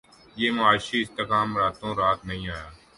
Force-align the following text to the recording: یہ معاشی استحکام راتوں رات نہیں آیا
یہ 0.39 0.49
معاشی 0.57 0.97
استحکام 1.01 1.49
راتوں 1.59 1.91
رات 2.01 2.19
نہیں 2.27 2.45
آیا 2.49 2.69